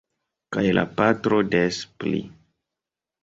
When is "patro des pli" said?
1.01-2.21